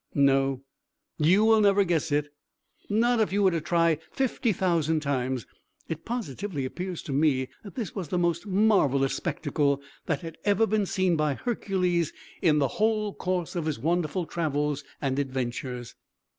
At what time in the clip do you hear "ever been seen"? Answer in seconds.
10.43-11.15